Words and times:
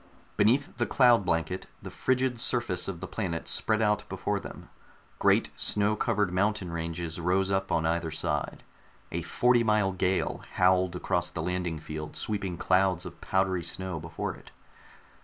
Beneath 0.35 0.75
the 0.77 0.87
cloud 0.87 1.23
blanket, 1.25 1.67
the 1.79 1.91
frigid 1.91 2.41
surface 2.41 2.87
of 2.87 3.01
the 3.01 3.07
planet 3.07 3.47
spread 3.47 3.83
out 3.83 4.03
before 4.09 4.39
them. 4.39 4.67
Great 5.19 5.51
snow 5.55 5.95
covered 5.95 6.33
mountain 6.33 6.71
ranges 6.71 7.19
rose 7.21 7.51
up 7.51 7.71
on 7.71 7.85
either 7.85 8.09
side. 8.09 8.63
A 9.11 9.21
forty 9.21 9.63
mile 9.63 9.91
gale 9.91 10.41
howled 10.53 10.95
across 10.95 11.29
the 11.29 11.43
landing 11.43 11.77
field, 11.77 12.15
sweeping 12.15 12.57
clouds 12.57 13.05
of 13.05 13.21
powdery 13.21 13.63
snow 13.63 13.99
before 13.99 14.33
it. 14.35 14.49